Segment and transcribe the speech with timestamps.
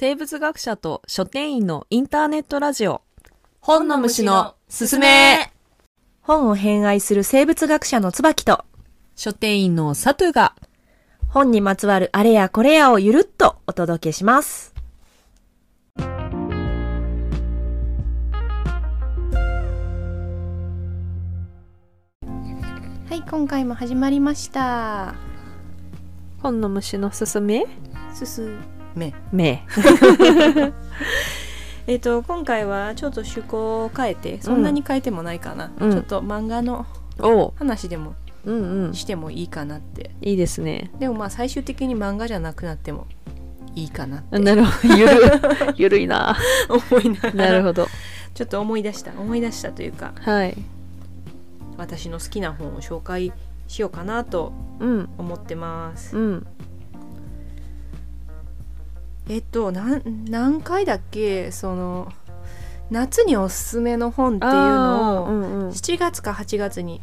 [0.00, 3.02] 生物学者と書店員のインターネットラジオ。
[3.58, 5.52] 本の虫のすすめ。
[6.20, 8.64] 本を偏愛する生物学者の椿と。
[9.16, 10.54] 書店員のサトゥが。
[11.26, 14.72] 本にまつわるあれやこれやをゆるっとお届けします。
[15.96, 16.06] は
[23.10, 25.16] い、今回も始まりました。
[26.40, 27.66] 本の虫のすすめ？
[28.14, 28.48] すす
[28.98, 29.14] め。
[29.32, 29.64] め
[31.86, 35.70] えっ、と、今回はちょっと趣向を変えて、そんなに変えてもないかな。
[35.80, 35.90] うん。
[35.90, 36.84] ちょっと漫画の
[37.56, 38.14] 話でも
[38.44, 38.94] うんうん。
[38.94, 40.10] してもいいかなって。
[40.20, 40.90] いいですね。
[40.98, 43.06] でもまあ最終的に漫画じゃなくなっても
[43.74, 44.38] いいかなって。
[44.38, 44.94] なるほど。
[44.96, 45.12] ゆる
[45.76, 46.36] ゆるいな。
[46.68, 47.34] 思いながら。
[47.34, 47.88] なるほど。
[48.34, 50.56] ちょっと思い出した思い出したというかはい。
[51.76, 53.32] 私の好きな本を紹介
[53.66, 55.08] しようかなとうん。
[55.18, 56.16] 思ってます。
[56.16, 56.46] うん
[59.28, 61.50] えっと何回だっけ？
[61.52, 62.12] その
[62.90, 65.68] 夏におすすめの本っていうのを、うんうん。
[65.68, 67.02] 7月か8月に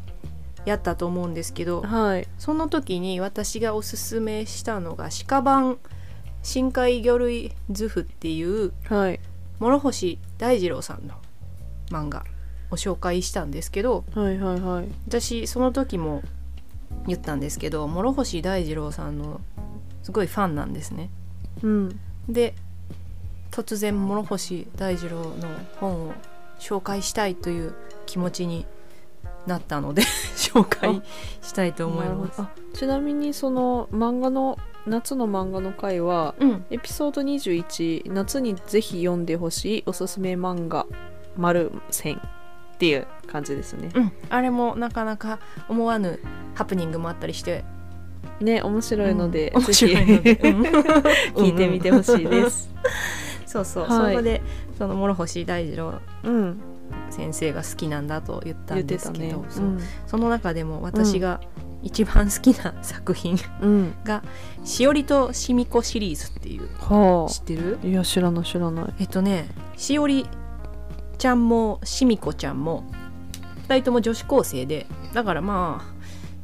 [0.65, 2.27] やったと思うんですけどはい。
[2.39, 5.77] その時に私がおすすめしたのが「鹿版
[6.41, 9.19] 深海魚類図譜」っていうはい。
[9.59, 11.13] 諸星大二郎さんの
[11.91, 12.25] 漫画
[12.71, 14.87] を紹介したんですけどはいはいはい。
[15.07, 16.23] 私その時も
[17.05, 19.39] 言ったんですけど諸星大二郎さんの
[20.01, 21.11] すごいファンなんですね。
[21.61, 22.53] うんで
[23.51, 25.33] 突然諸星大二郎の
[25.79, 26.13] 本を
[26.59, 27.73] 紹介したいという
[28.05, 28.65] 気持ちに
[29.45, 30.01] なったので
[30.35, 31.01] 紹介
[31.41, 32.41] したいと思います。
[32.41, 40.85] あちなみにその漫画の夏の漫画の回はうん、エピソード21夏にぜひ読んでほしいおすすめ漫画
[41.37, 42.21] 丸線
[42.75, 43.89] っていう感じですね。
[43.95, 46.19] うん、あれもなかなか思わぬ
[46.55, 47.63] ハプニングもあったりして
[48.41, 49.63] ね面白いので、うん。
[49.63, 50.35] 面白いので、
[51.35, 52.69] 聞いてみてほしいです。
[53.45, 54.13] そうそう、はい。
[54.13, 54.41] そこで
[54.77, 56.59] その諸星大二郎うん
[57.09, 59.77] 先生が好きなんだと言ったんですけど、そう。
[60.07, 61.39] その中でも私が
[61.81, 63.39] 一番好きな作品
[64.03, 64.23] が
[64.65, 66.67] 「しおりとしみこ」シリーズっていう。
[66.79, 67.79] は知ってる？
[67.83, 68.85] あいや知らない知らない。
[68.99, 69.47] えっとね
[69.77, 70.27] しおり
[71.17, 72.83] ちゃんもしみこちゃんも
[73.67, 75.93] 2人とも女子高生でだからまあ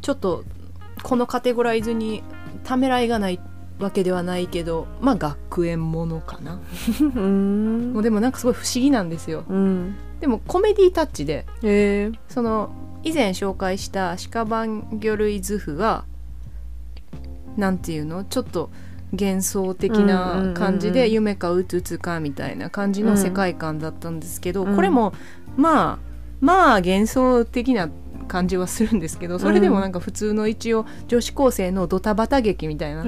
[0.02, 0.44] ちょっと
[1.04, 2.24] このカテゴライズに
[2.64, 3.40] ためらいがない
[3.80, 6.60] わけではないけどまあ学園ものかな。
[7.02, 7.94] うん。
[7.94, 9.44] もうでもなんかすごい不思議なんですよ。
[9.50, 9.96] うん。
[10.20, 12.12] でもコメディタッチでへえ。
[12.30, 12.70] その
[13.04, 16.06] 以前紹介した鹿版魚類図譜が
[17.58, 18.24] なんていうの？
[18.24, 18.70] ちょっと
[19.12, 24.76] 幻想的なうん感じで夢かうつうつかみたいな感じの世界観だったんですけど、うん。
[24.76, 25.14] これも
[25.58, 26.00] まあ
[26.40, 27.90] まあ幻想的な
[28.32, 33.04] 感じはするんですけどそれでもなんか普通の一応女子高生のドタバタ劇みたいな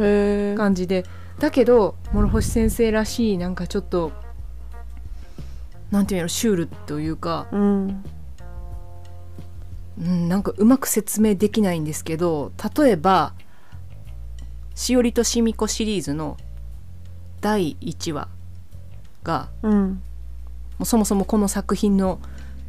[0.57, 1.05] 感じで。
[1.39, 4.11] だけど諸星先生らしいなんかちょっと
[5.89, 8.03] なんていうのシュールというかうん。
[9.99, 13.33] うん、なんかうまく説明できないんですけど例えば
[14.75, 16.37] 「しおりとしみこ」シリーズの
[17.41, 18.27] 第1話
[19.23, 20.01] がうん。
[20.77, 22.19] もうそもそもこの作品の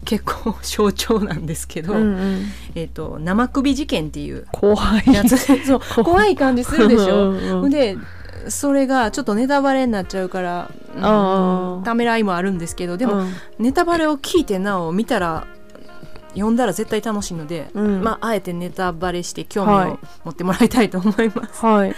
[0.04, 2.46] 結構象徴なんですけど、うんうん。
[2.74, 4.76] えっと生首事件っていう怖
[5.06, 5.12] い。
[5.12, 5.36] やつ。
[5.66, 6.04] そう。
[6.04, 6.36] 怖い。
[6.36, 7.30] 感じするでしょ。
[7.30, 7.96] うんうんで
[8.48, 13.32] それがちょっとネタバレになっちゃうから、うんためらいもあるんですけどでも、うん。
[13.58, 15.46] ネタバレを聞いてなお見たら
[16.34, 18.02] 読んだら絶対楽しいので、うん。
[18.02, 19.86] まああえてネタバレして興はい。
[19.86, 21.64] 味を持ってもらいたいと思います。
[21.64, 21.94] はい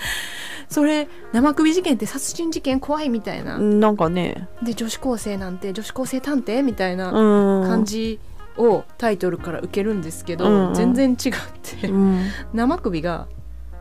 [0.68, 4.48] それ生首事件って殺人事件怖いみたいな、なんかね。
[4.62, 7.68] で女子高生なんて女子高生探偵みたいなうん。
[7.68, 8.18] 感じ
[8.58, 10.74] をタイトルから受けるんですけど、うんうん。
[10.74, 11.32] 全然違っ
[11.62, 12.24] て、うん。
[12.54, 13.28] 生首が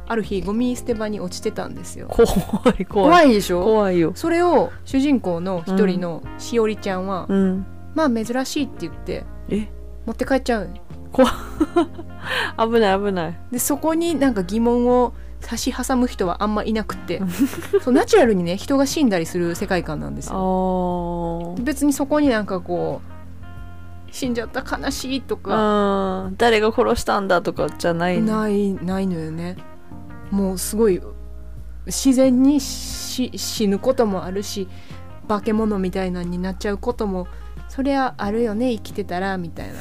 [0.07, 2.07] ある日ゴミ捨て場に落ちてたんですよ。
[2.09, 3.09] 怖い怖い。
[3.09, 3.63] 怖いでしょ？
[3.63, 4.11] 怖いよ。
[4.15, 7.65] それを主人公の一人のしおりちゃんは、うん。
[7.95, 9.67] まあ珍しいって言ってえ？
[10.05, 10.69] 持って帰っちゃう
[11.15, 13.37] 危ない危ない。
[13.51, 15.13] でそこになんか疑問を
[15.47, 17.21] 差し挟む人はあんまいなくって
[17.83, 21.63] そうナチュラルにね人が死んだりする世界観なんですあよー。
[21.63, 26.31] 別にそこになんかこう死んじゃった悲しいとか。
[26.37, 28.37] 誰が殺したんだとかじゃないの？
[28.41, 29.57] ないないのよね。
[30.31, 30.99] もうすごい
[31.85, 34.67] 自然にし死ぬこともあるし
[35.27, 37.27] 化け物みたいなになっちゃうことも
[37.69, 39.73] そりゃあるよね生きてたらみたいな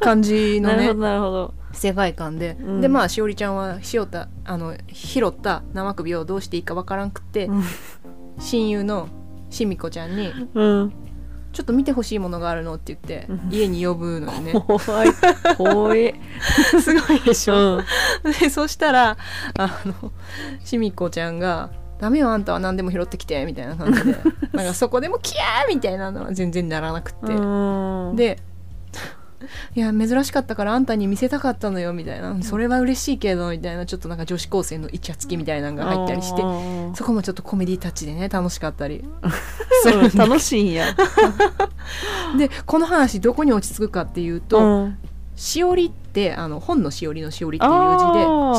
[0.00, 0.76] 感じのね。
[0.76, 2.80] なるほどなるほど世界観で、うん。
[2.80, 7.64] でまあしおりちゃんはしおたあの拾った生首をどうしていいかわからんくって、うん。
[8.38, 9.08] 親友の
[9.50, 10.92] しみこちゃんにうん
[11.52, 13.48] 「ちょっと見てほしいものがあるの」って言って、うん。
[13.50, 14.52] 家に呼ぶのよね。
[14.52, 15.08] 怖い。
[15.56, 16.14] 怖い。
[16.80, 18.32] すごいでしょ、うん。
[18.40, 19.16] でそしたら
[19.58, 20.12] あの
[20.64, 21.70] しみこちゃんが
[22.00, 24.16] ダメよあんたは何でも拾ってきてみたいな感じで。
[24.52, 28.16] なんかそこでもキャーみたいなのは全然ならなくって、うん。
[28.16, 28.38] で
[29.74, 32.36] いや珍しかったからあんたに見せたかったのよみたいな。
[32.42, 33.86] それは嬉しいけどみたいな。
[33.86, 36.42] ちょっとなんか女子高生のイチャつきみたいなのが入ったりして。
[36.42, 36.46] う
[36.90, 36.94] ん。
[36.94, 39.04] そこもちょっとコメディタッチでね楽しかったり。
[40.14, 40.86] 楽しいんや。
[42.38, 44.98] でこの話どこに落ち着くかっていうと、うん。
[45.34, 47.72] しおりってあの本のしおりのしおりっていう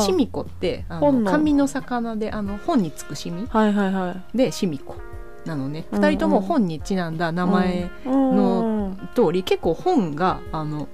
[0.02, 1.30] 字でしみこってあ本の。
[1.30, 4.36] の紙の魚であの本につくしみはいはいはい。
[4.36, 4.96] でしみこ
[5.46, 8.63] なのね、うん2人とも本にちなんだ名前の
[9.14, 10.88] 通り、結構本があの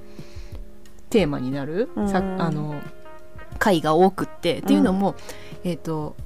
[1.11, 2.43] テーマになる、さうん。
[2.43, 2.81] あの
[3.59, 5.15] 回が多くって、っていうのも
[5.65, 6.17] えっ、と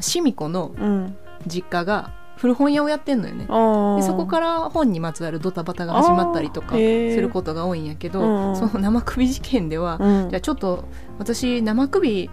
[0.00, 1.16] しみこのうん。
[1.46, 3.46] 実家が古本屋をやってんのよね。
[3.48, 8.56] あでそこから本にまつわるドタバタが始まったりとかすることが多いんやけど、うん。
[8.56, 10.30] その生首事件では、うん。
[10.30, 10.84] じゃあちょっと
[11.18, 12.30] 私生首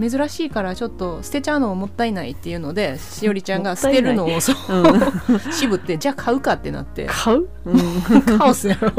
[0.00, 5.52] 珍しいからちょっと捨てちゃうのもったいないっていうのでしおりちゃんが捨てるのをそううん。
[5.52, 7.06] 渋ってじゃあ買うかってなって。
[7.06, 8.92] 買う、うん、カオスやろ。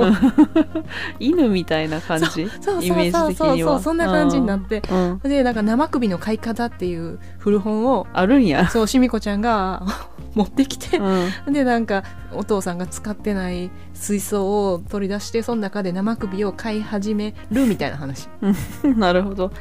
[1.20, 2.50] 犬みたいな感じ？
[2.62, 3.30] そうイメージ的には。
[3.30, 4.82] そうそうそうそんな感じになって。
[4.90, 5.20] うん。
[5.20, 9.84] でなんか生首の買い方っていう古本をあるんや、そうしみこちゃんが
[10.36, 12.04] 持ってきてう、ん、でなんか
[12.34, 18.28] お父さんが使ってない水槽を取り出してその中で生首を買い始めるみたいな話、
[18.98, 19.52] なるほど。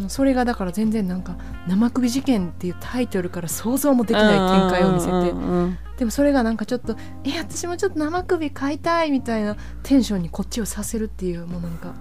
[0.00, 1.36] うんそれがだから全然なんか
[1.68, 5.82] 「生首事件」っていうタイトルから想像もできない展開を見せて。
[5.98, 11.94] でもそれがなんかちょっと「え私もちょっと生首買いたい」みたいなテンションにこっちをさせるっていうもうなんか。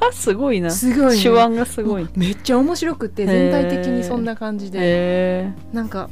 [0.00, 0.70] あ すごいな。
[0.70, 2.08] すごい、ね、手腕がすごい。
[2.14, 4.78] めっちゃ面白くて全体的にそんな感じで。
[4.80, 6.08] へなんか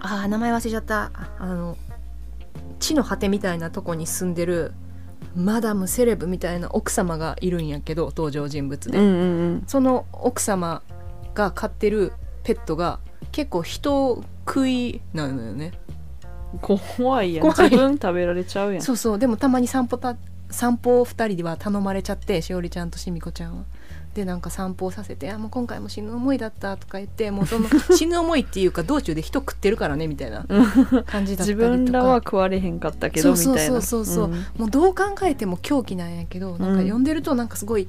[0.00, 1.10] あー名前忘れちゃった。
[1.38, 1.76] あの
[2.80, 4.72] 地の果てみたいなとこに住んでる
[5.36, 9.64] マダムセレブみたいな奥様がいるんやけど登場人物で、えうんうん。
[9.68, 10.82] その奥様
[11.34, 12.12] が飼ってる
[12.42, 12.98] ペットが
[13.30, 15.72] 結構人食いなのよね。
[15.84, 15.90] うん
[16.58, 17.46] 怖いやん。
[17.46, 18.82] 自分食べられちゃうやん。
[18.82, 19.18] そうそう。
[19.20, 20.16] でもたまに散歩た
[20.50, 23.64] 散歩を2人では頼まれちゃってしおりちゃんとしみこちゃんは。
[24.14, 27.66] でなんか散歩をさせて「あもう今回も死ぬ思いだった」とか言ってもうその
[27.96, 30.44] 死ぬ思いっていうか道中で人食ってるからねみたいな
[31.06, 31.68] 感じだった自りとか。
[31.68, 33.80] 分らは食われへんかったけどみそうたいな。
[33.80, 37.88] そうそうそうそうもうどう考えても狂気なんやけどなんか読んでるとなんかすごい、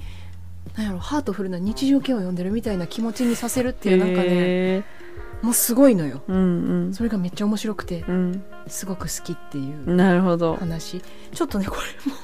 [0.77, 4.83] なんやろハートフルな日常系を読んでるみたいな気持ちにさせるっていうなんかねへ
[5.41, 6.21] もうすごいのよ。
[6.29, 6.93] ーうん。
[6.93, 8.43] それがめっちゃ面白くてうん。
[8.67, 10.55] すごく好きっていううんなるほど。
[10.55, 11.01] 話。
[11.33, 12.17] ちょっとねこれも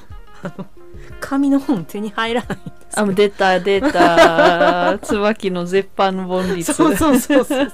[1.20, 4.98] 紙の本手に入らないんですあもう出た出た。
[5.02, 6.72] 椿の絶版本率。
[6.72, 7.70] そうそうそうそう。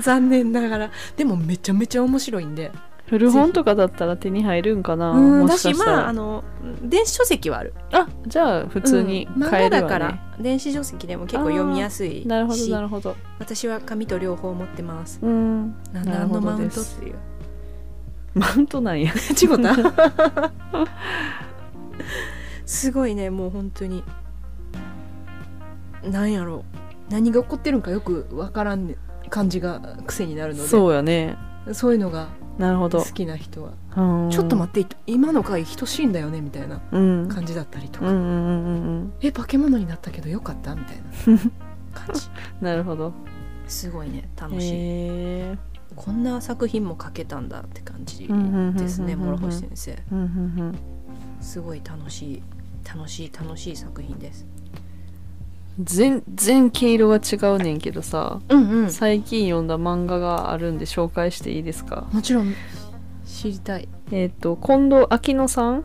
[0.00, 0.90] 残念ながら。
[1.16, 2.70] でもめちゃめちゃ面白いんで。
[3.08, 5.12] 古本とかだったら手に入るんかな？
[5.12, 6.44] もしかしまああの
[6.82, 7.74] 電子書籍はある。
[7.92, 12.28] あじゃあ普通にうん買えるわね、漫画だから電子書籍でも結構読みやすいし。
[12.28, 13.16] なるほどなるほど。
[13.38, 15.18] 私は紙と両方持ってます。
[15.22, 15.74] うん。
[15.92, 17.14] ななるほ何のマウントっていう。
[18.34, 19.10] マウントなんや。
[19.10, 20.52] 違った？
[22.66, 24.02] すごいねもう本当に。
[26.04, 26.64] なんやろ。
[27.08, 28.94] う何が起こってるんかよくわからん
[29.28, 30.68] 感じが癖になるので。
[30.68, 31.36] そうそうやね
[31.66, 32.28] いうのが
[32.58, 33.00] なるほど。
[33.00, 33.72] 好きな人は。
[33.96, 34.30] うん。
[34.30, 37.28] ちょっと待って今の回人死んだよねみたいなうん。
[37.28, 38.06] 感じだったりとか、
[39.20, 41.02] え化け物になったけどよかったみたいな
[41.94, 42.28] 感じ。
[42.60, 43.12] う んなるほど。
[43.66, 45.58] すごいね楽しい、
[45.96, 50.02] こんな作品も書けたんだって感じですね諸星先生。
[50.10, 50.28] うんうんう
[50.70, 50.78] ん
[51.42, 52.42] すごい楽しい
[52.88, 54.46] 楽しい楽しい作品です。
[55.82, 58.90] 全然毛色が違うねんけどさうんうん。
[58.90, 62.06] 最近読んだ漫画があるんで紹介していいですか？
[62.12, 62.54] もちろん。
[63.24, 65.84] 知りたい、えっ、と近藤秋乃さん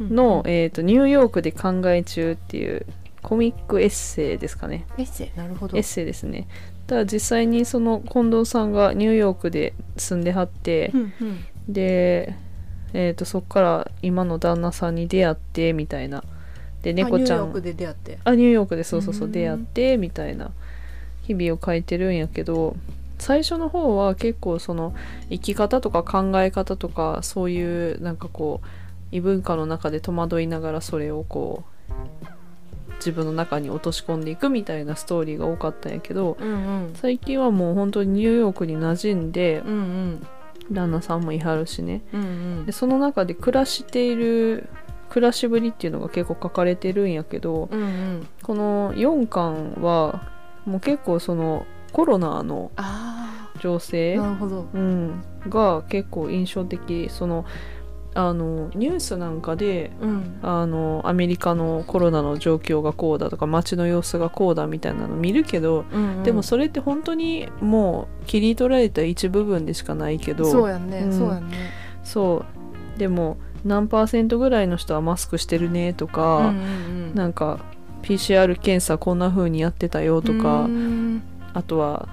[0.00, 2.86] の、えーと「ニューヨークで考え中」っていう
[3.22, 4.86] コミックエッセイですかね。
[4.96, 5.38] エッセイ？
[5.38, 5.76] なるほど。
[5.76, 6.48] エッセイですね。
[6.86, 11.44] ただ実際にその近藤さんがニューヨークで住んではってうんうん。
[11.68, 12.34] で、
[12.92, 16.24] えー、とそこから今の旦那さんに出会ってみたいな。
[16.82, 17.40] で猫ちゃん。
[17.40, 18.18] あニューヨークで出会って。
[18.24, 19.32] あニューヨークでそうそうそううん。
[19.32, 20.50] 出会ってみたいな。
[21.22, 22.76] 日々を書いてるんやけど
[23.18, 24.94] 最初の方は結構その
[25.28, 28.66] 生き方とか考え方とかそういうなんかこう
[29.12, 36.52] 異文化の中で戸惑いながらそれをこう自分の中に落とし込んでいくみたいなストーリーが多かったんやけどうんう
[36.90, 36.94] ん。
[36.94, 40.26] 最近はもう本当にニューヨークに馴染んでうんうん
[40.70, 42.02] 旦那さんもいはるしね。
[42.12, 42.24] うんう
[42.62, 42.66] ん。
[42.66, 44.68] でその中で暮らしている
[45.08, 48.28] 暮らしぶりっていうのが結構書かれてるんやけどうんうん。
[48.42, 50.30] この4巻は
[50.64, 54.16] もう結構そのコロナのあ情勢
[54.72, 57.08] うん、が結構印象的。
[57.10, 57.44] その
[58.28, 60.38] あのニュースなんかでうん。
[60.42, 66.22] あのアメリカのコロナの状況がこうだとか街の様子がこうだみたいなの見るけど、うんうん。
[66.22, 71.12] でもそれって本当にもう切り取られた一部分でしかないけどそうやんね、うん。
[71.12, 71.56] そうやんね。
[72.04, 72.44] そ
[72.96, 72.98] う。
[72.98, 76.60] でも何パーセントぐらいの人はマスクしてるねとうんか、うんう
[77.12, 77.14] ん。
[77.14, 77.60] なんか
[78.02, 81.22] PCR 検査こんな風にやってたよとか、うん。
[81.52, 82.08] あとは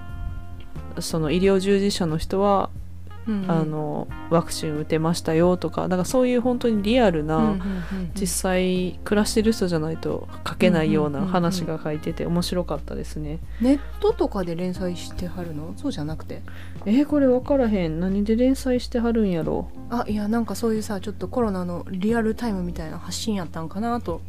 [1.00, 2.70] その医療従事者の人は、
[3.28, 3.52] うんうん。
[3.52, 7.58] あのワクチン打てましたよとかだからそういう本当にリアルな、うんうんうん
[8.16, 13.40] 実際暮らしてる人じゃないと書けないような話が書いてて面白かったですね。
[13.62, 15.74] ネットとかで連載してはるの？
[15.76, 16.42] そうじゃなくて。
[16.86, 18.00] えーこれ分からへん。
[18.00, 24.22] 何で連載してはるんやろあいやなんかそういうさちょっとコロナのリアルタイムみたいな発信やったんかなと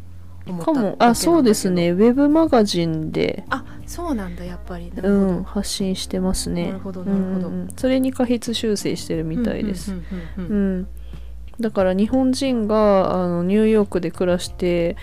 [0.49, 0.97] 思ったかも。
[0.99, 1.91] あそうですね。
[1.91, 4.93] ウェブマガジンで、あそうなんだやっぱり。
[5.03, 6.67] うん、発信してますね。
[6.67, 7.49] なるほどなるほど。
[7.49, 9.95] うんそれに過筆修正してるみたいです、
[10.37, 10.89] うん。
[11.61, 14.97] だから日本人があのニューヨークで暮らして、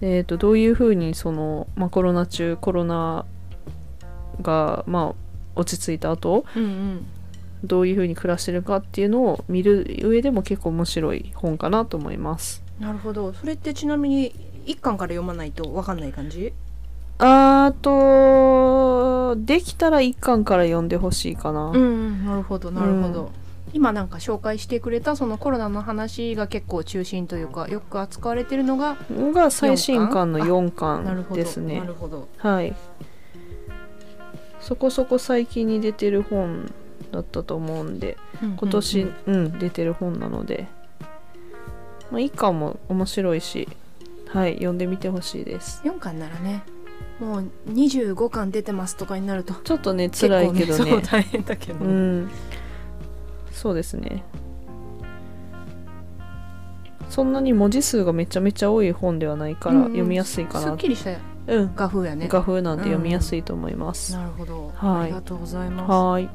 [0.00, 3.24] えー、とどういうふうにその、まあ、コロナ中コロナ
[4.40, 7.06] が、まあ、落ち着いた後うんうん。
[7.64, 12.62] どういうふうに暮らしてるかっていうのを見る上でも結構面白い本かなと思います。
[12.80, 13.32] なるほど。
[13.32, 14.34] それってちなみに
[14.66, 16.52] 一巻から読まないと分かんない感じ？
[17.18, 21.66] あとできたら一巻から読んでほしいかな。
[21.66, 23.28] うんうんなるほどなるほど、うん。
[23.72, 31.80] 今なんか紹介してくれたそのコロナの話が結構中心というかよく扱われてるのがが最新刊の4なるほど巻ですね。
[31.80, 31.86] な。
[31.86, 32.28] るほど。
[32.38, 32.74] はい。
[34.60, 36.72] そこそこ最近に出てる本
[37.10, 39.34] だったと思うんで、今年、ううん。
[39.34, 40.66] んうん出てる本なので、
[42.10, 43.68] まあ、一巻も面白いし、
[44.32, 45.82] はい、読んでみてほしいです。
[45.84, 46.62] 4巻ならね
[47.20, 50.84] もう25巻出てますとかになるとちょっとね、辛いけどね。
[50.84, 52.30] 結構そう大変だけど、うん。
[53.52, 54.24] そうですね。
[57.08, 60.68] そんなに文字数がめちゃめちゃ多い本ではないから、うんうん読みやすいかな。
[60.68, 61.10] すっきりした
[61.46, 61.72] うん。
[61.76, 64.14] 画風やね画風なんで読みやすいと思います。
[64.14, 66.28] なるほど、はいありがとうございますはーい。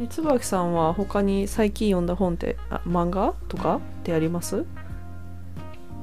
[0.00, 4.64] え椿さんは他に最近読んだ本ってあ漫画とかってあります？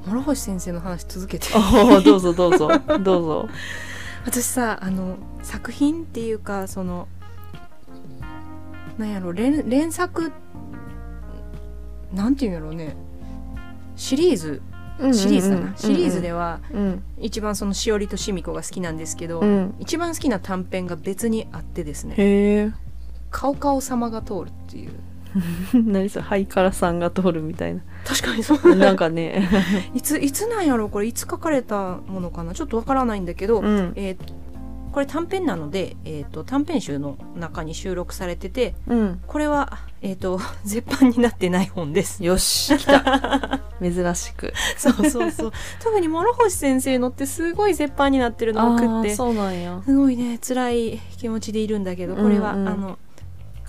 [0.05, 1.47] 諸星先生の話続けて
[2.03, 2.69] どうぞどうぞ
[2.99, 3.49] どうぞ。
[4.25, 7.07] 私さあの作品っていうかその
[8.97, 10.31] なんやろ連連作
[12.13, 12.95] なんていうんやろうね
[13.95, 14.61] シリーズ
[15.13, 22.73] シリーズだな、シリーズでは、うん一番そのしおりとしみこが好きなんですけど、うん、一番好きな短編が別にあってですね。
[23.29, 24.91] 「カオカオ様が通る」っていう
[25.73, 27.81] 何それハイカラさんが通るみたいな。
[28.05, 29.47] 確かにそうなんかね。
[29.93, 32.53] いついつなんやろこれいつ書かれたものかな？
[32.53, 34.45] ちょっとわからないんだけど、うんえー
[34.95, 39.21] これ短編なので、えー、と短編集の中に収録されててうん。
[39.27, 42.23] これは、えー、と 絶版になってない本です。
[42.23, 43.59] よし来た。
[43.81, 44.53] 珍しく。
[44.77, 45.51] そうそうそう
[45.83, 49.81] 特に諸星先生のってすごい絶版になってるのを送ってそうなんや。
[49.85, 52.97] すごいね辛い気持ちでいるんだけどこれは、うんうんあの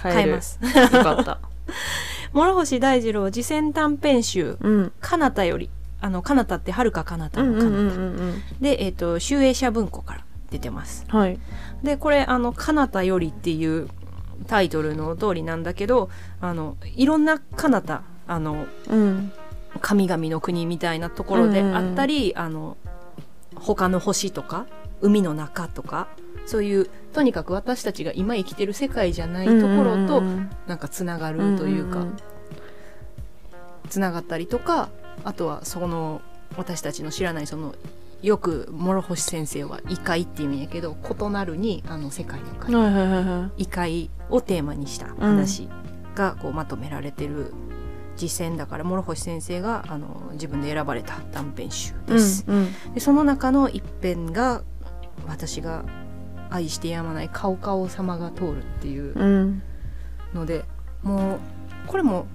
[0.00, 0.60] 変変えます。
[0.62, 0.70] よ
[1.02, 1.40] かった。
[2.32, 4.92] 諸星大二郎次戦短編集うん。
[5.00, 5.70] 「かなた」より
[6.00, 8.42] あのかなたってはるかかなたのかうんうんうん。
[8.60, 11.04] で、えー、と集英社文庫から出てます。
[11.08, 11.38] はい。
[11.82, 13.88] でこれあの「かなたより」っていう
[14.46, 19.32] タイトルの通りなんだけどあのいろんなかなたあのうん。
[19.80, 22.76] 神々の国みたいなところであったり、あの
[23.54, 24.66] 他の星とか
[25.00, 26.08] 海の中とか
[26.46, 32.16] そういうとにかく私たちが今生きてる世界じゃないところとうんなんかつながるというか、んん
[33.88, 34.90] つながったりとか
[35.24, 36.20] あとはその
[36.58, 37.74] 私たちの知らないその
[38.20, 42.70] よく諸星先生は異界っていう意味やけど異なるにあの世界の界。
[43.56, 45.70] 異界をテーマにした話
[46.14, 47.54] がこうまとめられてる
[48.16, 52.44] 実践だから諸星先生があの自分で選ばれた短編集です。
[52.46, 54.60] うんうんでその中の一編が
[55.26, 55.86] 私が
[56.50, 59.62] 愛してやまない「カオカオ様が通る」っていううん。
[60.34, 60.64] ので
[61.02, 61.38] もう
[61.86, 62.26] これも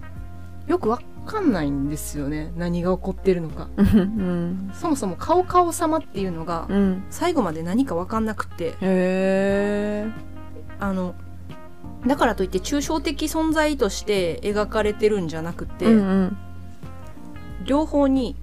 [0.67, 2.51] よくわかんないんですよね。
[2.55, 3.67] 何が起こってるのか。
[3.77, 4.71] うん。
[4.73, 7.03] そもそも「カオカオ様」っていうのがうん。
[7.09, 8.69] 最後まで何かわかんなくて。
[8.69, 10.11] へえ
[10.79, 11.13] あの
[12.07, 16.37] だからといって抽象的存在として描かれてるんじゃなくて、うんうん。
[17.65, 18.35] 両方に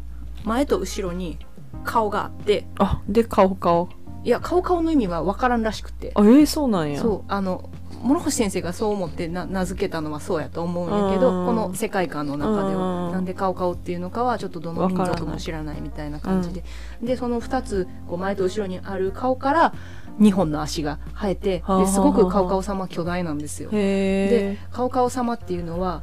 [0.45, 1.39] 前と後ろに
[1.85, 3.89] 顔があってあで顔顔
[4.29, 6.13] いや顔顔の意味は分からんらしくて。
[6.15, 7.01] あえー、そうなんや。
[7.01, 7.71] そうあの
[8.03, 11.47] 諸星先生がそう思ってな名付けたのはそうやと思うんやけどうん。
[11.47, 13.07] この世界観の中でうん。
[13.07, 16.63] はなんで顔顔っていうのかはちょっとどの民族も知らないみたいな感じで。
[17.03, 19.75] でその2つこう前と後ろにある顔から
[20.21, 23.71] 2本の足が生えてですごく顔顔様巨大なんですよ。
[23.71, 26.03] でカオカオ様っていうのは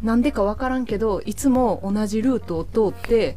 [0.00, 3.36] なんでかわからんけどいつも同じルートを通って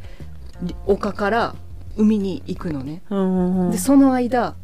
[0.62, 1.54] り丘から
[1.98, 3.02] 海に行くのね。
[3.70, 4.54] でその間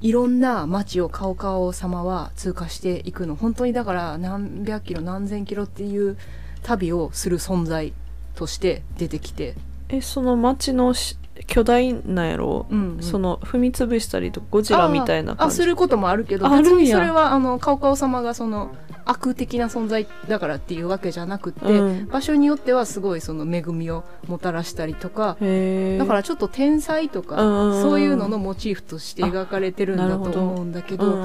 [0.00, 3.34] いろんな町をカオカオ様は通過していくの。
[3.34, 6.16] 本当にだから何百キロ何千キロっていう
[6.62, 7.92] 旅をする存在
[8.36, 9.56] として出てきて、
[9.88, 13.02] えその町のし巨大なんやろ、うんうん。
[13.02, 18.72] その踏み潰したりとかゴジラみたいなあ感じすることもあるけど別にそれはあのカオカオ様がその
[19.08, 22.06] 悪的な存在だからっていうわけじゃなくって、うん。
[22.08, 31.18] 場所によってはすごいその恵みをもたらしたりとかだからちょっと天才とか、そういうののモチーフとして描かれてるんだと思うんだけど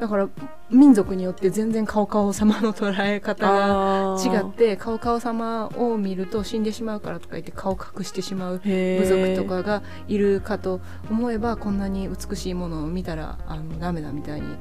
[0.00, 0.28] だから
[0.70, 14.56] 民族によって全然カオカオ様の捉え方が違ってカオカオ様を見ると死んでしまうからとか言って顔隠してしまうへ部ー族とかがいるかと思えばこんなに美しいものを見たらあのダメだみたいに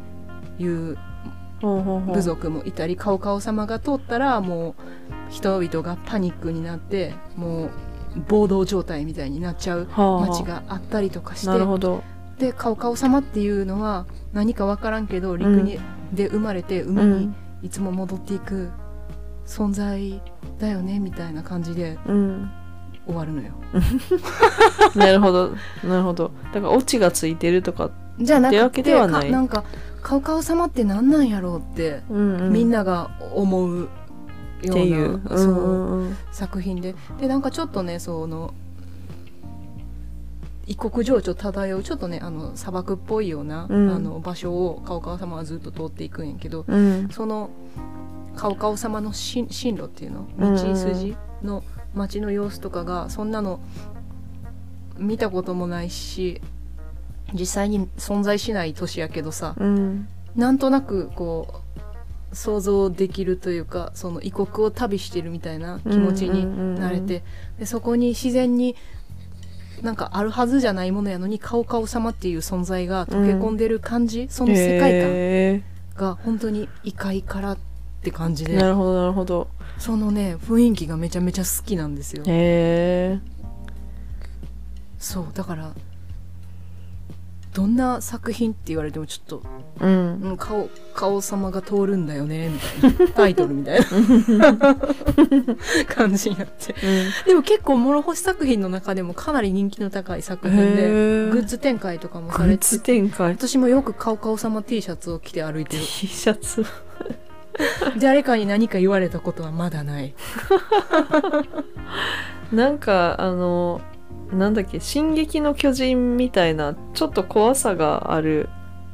[0.60, 0.98] 言う
[1.62, 4.76] 部族もいたりカオカオ様が通ったらも
[5.30, 7.70] う人々がパニックになってもう
[8.28, 10.16] 暴動状態みたいになっちゃうはあ。
[10.18, 11.48] はあ街があったりとかして。
[11.48, 12.04] なるほど。
[12.40, 15.80] でカオカオ様っていうのは何かわからんけど陸に、
[16.12, 18.72] で生まれて海にうんいつも戻っていく
[19.46, 20.20] 存在
[20.60, 22.52] だよねみたいな感じでうん。
[23.06, 23.54] 終わるのよ。
[24.96, 26.32] なるほどなるほど。
[26.54, 27.90] だからオチがついてるとか
[28.20, 29.26] じゃなってわくてけではない。
[29.26, 29.64] かなんか
[30.02, 32.54] カオカオ様って何なんやろうって、うんうん。
[32.54, 33.90] みんなが思う
[34.64, 36.16] ようなう。
[36.32, 36.96] 作品で。
[37.20, 38.54] でなんかちょっとねその
[40.68, 43.90] 異国情緒漂うちょっとねあの砂漠っぽいような、うん。
[43.90, 47.10] あの場所をカオカオ様はずっと通っていくんやけどうん。
[47.10, 47.50] その
[48.36, 50.28] カオカオ様のし進路っていうの？
[50.38, 50.56] うん。
[50.56, 53.60] 道筋の街の様子とかがそんなの
[54.98, 56.42] 見たこともないし
[57.34, 60.08] 実際に存在しない都市やけどさうん。
[60.36, 61.62] なんとなくこ
[62.32, 67.24] う想像できるというかその異国を旅してるみたいな気持ちになれて
[67.60, 68.76] でそこに自然に
[69.82, 75.64] なんかあるはずじゃないものやのにカオカオ様っていう存在が溶け込んでる感じ、その世界観へ
[75.96, 77.58] が本当に異界からっ
[78.04, 78.54] て感じで。
[78.54, 79.48] ーなるほどなるほど。
[79.80, 82.24] そのね雰囲気がめちゃめちゃ好きなんですよ。
[82.28, 83.20] へえ
[85.00, 85.74] そうだから
[87.54, 89.44] どんな作品って言われてもちょっと、
[89.80, 90.22] うん。
[90.22, 93.12] うん、顔顔様が通るんだよねみたいな。
[93.14, 94.58] タイトルみたいな。
[95.94, 96.74] 感じになって。
[97.26, 100.84] でも結構諸星作品の中でもかなり人気の高い作品で
[101.32, 103.32] グッズ展開とかもさグッズれてて展開。
[103.32, 106.66] 私もよく顔顔様 T シャツを着て歩いて T るシャツ。
[108.00, 110.14] 誰かに何か言われたことはまだない。
[112.52, 113.82] なんかあの
[114.34, 118.50] なんだっけ「進撃の巨人」みたいなちょっと怖さがある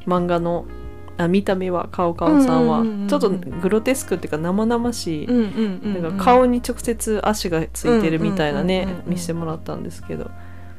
[0.06, 0.66] 漫画の
[1.18, 10.30] あ見た目はカオカオさんは、ちょっとグロテスクっていうか生々しい、なんか顔に直接足がついてるみたいなね、見せてもらったんですけど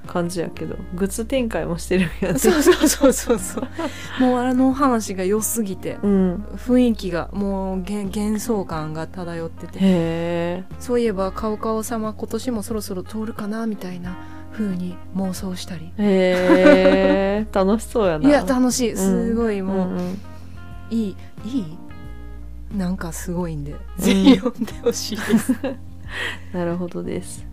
[0.08, 2.40] 感じやけどグッズ展開もしてるんやね。
[2.40, 3.68] そうそうそうそうそう。
[4.20, 6.46] もうあの話が良すぎてうん。
[6.56, 10.64] 雰囲気がもう幻幻想感が漂ってて。
[10.80, 14.18] そういえばカオカオ様今年もそろそろ通るかなみたいな
[14.60, 15.94] 風に妄想したり。
[15.98, 18.28] へえ楽しそうやな。
[18.28, 18.96] いや楽しい。
[18.98, 20.18] すごいもう、うんうん。
[20.92, 21.78] いいいい
[22.78, 25.54] なんかすごいんで、ぜひ読んでほしいです。
[26.54, 27.46] なるほどです。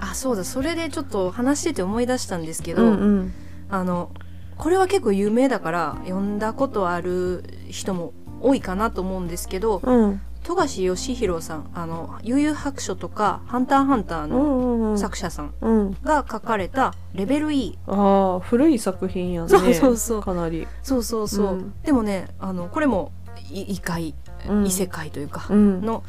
[0.00, 0.44] あそうだ。
[0.44, 3.32] それでちょっと話してて思い出したんですけうど、んうん。
[3.70, 4.10] あの
[4.58, 15.96] これは結構有名だから読んだことある人も多いかなと思うんですけどうん富樫義弘さんあの悠々白書とかハンターハンターうの作者さんうん。
[16.04, 19.48] が書かれたレベル E ああ古い作品やね。
[19.48, 20.22] そうそうそう。
[20.22, 20.68] かなり。
[20.82, 21.74] そうそうそう、うん。
[21.82, 23.10] でもねあのこれも
[23.50, 24.14] い異界、
[24.48, 24.66] うん。
[24.66, 25.80] 異世界というか、うん。
[25.80, 26.04] の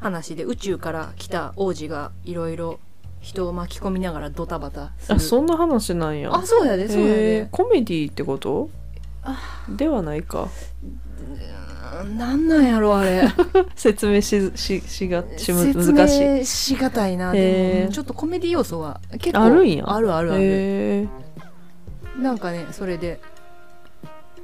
[0.00, 2.78] 話で宇宙から来た王子がいろいろ
[3.20, 5.16] 人を巻き込みながらドタバタする。
[5.16, 6.34] あそんな話なんや。
[6.34, 8.68] あそうやでそうやへでえコメディってこと？
[9.70, 10.42] ではないか。
[10.42, 10.44] う
[10.86, 11.00] ん
[12.16, 13.22] なんなんやろあれ。
[13.74, 16.24] 説明しししがし難しい。
[16.38, 17.92] 明しがたいなでも。
[17.92, 19.84] ちょっとコメディ要素は結構あるんや。
[19.86, 20.42] あるあるある。
[20.42, 20.46] へ
[21.02, 21.08] え
[22.20, 23.20] なんかねそれで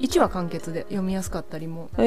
[0.00, 2.04] 1話完結で読みやすかったりもする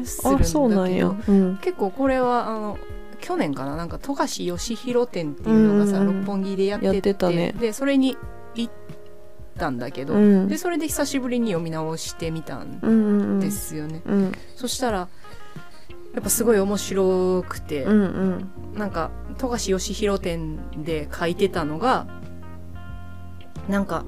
[0.00, 1.14] んだけどあそうなんや。
[1.28, 1.58] うん。
[1.62, 2.78] 結構これはあの
[3.20, 3.76] 去年かな？
[3.76, 6.20] なんか富樫義弘展っていうのがさ、うんうんうん。
[6.20, 8.16] 六本木でやっててでそれに
[8.54, 8.72] 行っ
[9.54, 10.48] たんだけど、うん。
[10.48, 13.40] でそれで久しぶりに読み直してみたんうんうんうん。
[13.40, 14.32] ですよね、うん。
[14.56, 15.08] そしたら
[16.14, 18.02] やっぱすごい面白くて、うん
[18.72, 18.78] うん。
[18.78, 22.06] なんか富樫義弘展で書いてたのが
[23.68, 24.04] なんか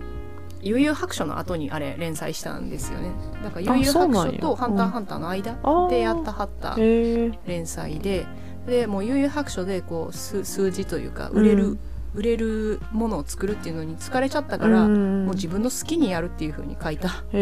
[0.63, 3.13] 悠々白書の後にあれ連載したんですよね。
[3.43, 4.91] だからあ悠々白書とハンターうん。
[4.91, 8.27] ハンターの間でやったはった連載で
[8.67, 11.79] でもう悠々白書でこう数数字というか売れる、うん
[12.17, 15.27] 売れるものを作るっていうのに疲れちゃったから、うん。
[15.27, 17.33] もう自分の好きにやるっていう風に書いた作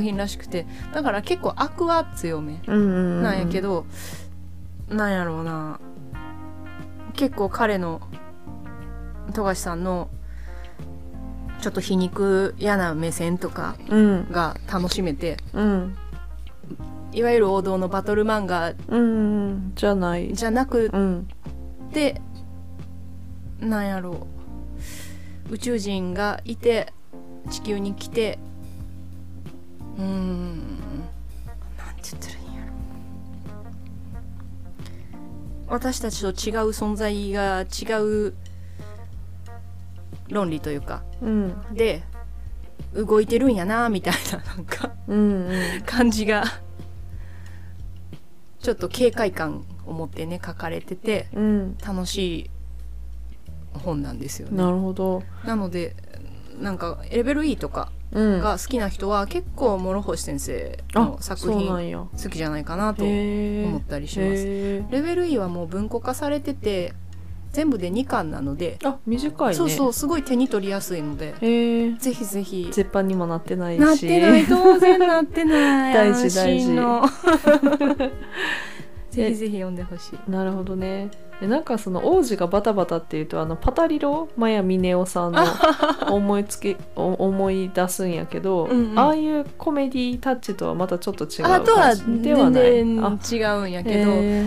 [0.00, 0.66] 品らしくて。
[0.94, 3.86] だから結構悪は強めうんうんうんなんやけど、
[4.88, 5.80] なんやろうな。
[7.14, 8.00] 結構彼の
[9.34, 10.08] 富樫さんの
[11.60, 14.30] ちょっと皮肉嫌な目線とかうん。
[14.30, 15.96] が楽しめてうん。
[17.12, 19.72] いわゆる王道のバトル漫画うんうん。
[19.74, 20.34] じゃない。
[20.34, 21.28] じゃなくうん。
[21.92, 22.20] て
[23.60, 24.26] なんやろ
[25.50, 25.54] う。
[25.54, 26.92] 宇宙人がいて
[27.50, 28.38] 地球に来て
[29.96, 30.58] うーん。
[31.76, 32.72] なんて言ったらいいんやろ。
[35.68, 38.34] 私たちと違う存在が違う
[40.28, 41.54] 論理というかうん。
[41.72, 42.02] で
[42.94, 45.82] 動いてるんやなみたいななんかうんうん。
[45.84, 46.44] 感じが
[48.60, 51.76] ちょっと警戒感を持ってね書かれててうん。
[51.78, 52.50] 楽しい
[53.84, 54.56] 本なんですよね。
[54.56, 55.22] なるほど。
[55.44, 55.94] なので
[56.60, 58.40] なんかレベル E とかうん。
[58.40, 64.44] が好きな人は結構諸星先生あの作品好きじゃないかなと思ったりします。
[64.90, 66.94] レベル E はもう文庫化されてて
[67.54, 69.54] 全部で2巻なので、あ短いね。
[69.54, 71.34] そうそうすごい手に取りやすいので
[71.98, 72.68] ぜひぜひ。
[72.72, 73.80] 絶版にもなってないし。
[73.80, 74.44] なってない。
[74.44, 75.94] 当然なってない。
[76.12, 76.72] 大事大事
[79.14, 80.30] ぜひぜひ読んでほしい。
[80.30, 81.10] なるほどね。
[81.40, 85.42] でなんかその王子がバタバタっていうとあのパタリロマヤミネオさんの
[86.14, 88.98] 思いつきお思い出すんやけどうんうん。
[88.98, 92.64] ああいうコメディタッチとはまたちょっと違う感じ全ではない？
[92.72, 94.46] 違うんやけど、へ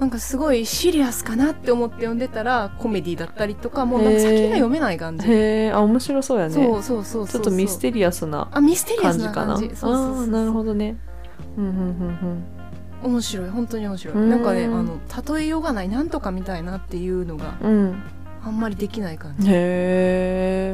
[0.00, 5.76] なんかすごいシリアスかなって思って読んでたらコメディだったりとかもうなんか先が読めない感じ、ーへー。
[5.76, 6.54] あ面白そうやね。
[6.54, 9.32] そうそうそうそうちょっとミステリアスなあミステリアスな感じ。
[9.32, 9.54] かな？
[9.54, 10.96] 感じそうそうそうあーなるほどね。
[11.56, 12.44] うんうんうん
[13.04, 14.14] 面白い本当に面白い。
[14.14, 14.30] うん。
[14.30, 14.98] なんかねあの
[15.36, 17.70] 例えようがないなんとかみたいなっていうのがうん。
[17.70, 18.02] うん
[18.44, 19.48] あんまりできない感じ。
[19.48, 19.54] へ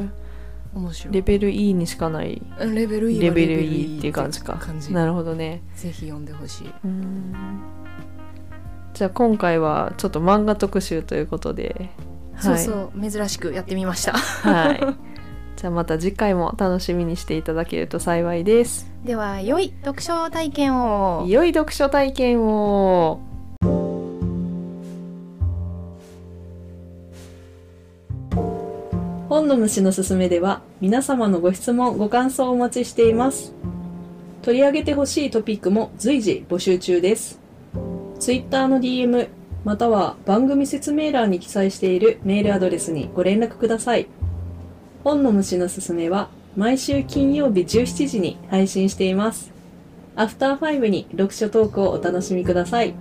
[0.03, 0.09] え。
[0.75, 1.15] 面白い。
[1.15, 2.43] レベル E にしかない。
[2.59, 4.55] レベル E はレベル E っていう感じか。
[4.55, 4.93] 感じ。
[4.93, 5.63] なるほどね。
[5.77, 6.73] ぜひ読んでほしい。
[6.85, 7.63] うん。
[8.93, 11.91] じゃあ今回はちょっと漫画特集ということで。
[12.41, 14.15] そうそう珍しくやってみました。
[14.15, 14.81] はい。
[15.57, 18.90] じゃあまた次回も楽しみにしていただけると幸いです。
[19.05, 21.25] では良い読書体験を。
[21.27, 23.21] 良い読書体験を。
[29.31, 33.55] 本の虫のすすめでは皆様のご質問ご感想をお待ちしています。
[34.43, 37.41] 取り上げてほしいトピックも随時募集中です。
[38.19, 39.31] ツイッターの DM
[39.65, 44.09] または番組説明欄に記載しているメールアドレスにご連絡ください。
[45.05, 49.51] 本の虫のすすめは毎週金曜日17時に配信しています
[50.17, 52.95] アフターファイブに読書トークをお楽しみください。